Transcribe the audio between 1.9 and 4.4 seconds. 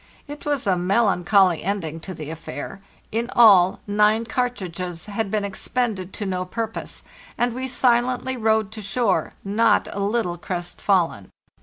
to the affair. In all, nine